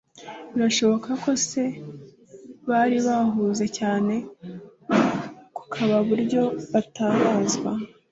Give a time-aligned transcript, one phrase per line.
[0.53, 1.63] Birashoboka ko ba se
[2.69, 4.13] bari bahuze cyane
[5.65, 7.71] kukazi kuburyo batabazwa